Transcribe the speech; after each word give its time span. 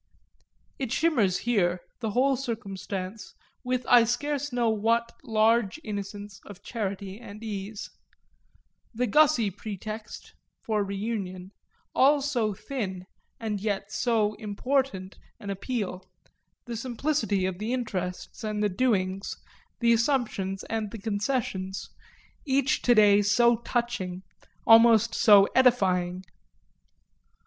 It 0.79 0.91
shimmers 0.91 1.45
there, 1.45 1.79
the 1.99 2.09
whole 2.09 2.35
circumstance, 2.35 3.35
with 3.63 3.85
I 3.87 4.05
scarce 4.05 4.51
know 4.51 4.67
what 4.67 5.11
large 5.23 5.79
innocence 5.83 6.41
of 6.43 6.63
charity 6.63 7.19
and 7.19 7.43
ease; 7.43 7.87
the 8.95 9.05
Gussy 9.05 9.51
pretext, 9.51 10.33
for 10.63 10.83
reunion, 10.83 11.51
all 11.93 12.19
so 12.19 12.55
thin 12.55 13.05
yet 13.39 13.91
so 13.91 14.33
important 14.39 15.19
an 15.39 15.51
appeal, 15.51 16.09
the 16.65 16.75
simplicity 16.75 17.45
of 17.45 17.59
the 17.59 17.71
interests 17.71 18.43
and 18.43 18.63
the 18.63 18.69
doings, 18.69 19.37
the 19.81 19.93
assumptions 19.93 20.63
and 20.63 20.89
the 20.89 20.97
concessions, 20.97 21.91
each 22.43 22.81
to 22.81 22.95
day 22.95 23.21
so 23.21 23.57
touching, 23.57 24.23
almost 24.65 25.13
so 25.13 25.47
edifying. 25.53 26.23